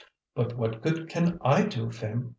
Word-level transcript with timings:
"But 0.33 0.57
what 0.57 0.81
good 0.81 1.09
can 1.09 1.37
I 1.43 1.61
do, 1.61 1.91
Phim?" 1.91 2.29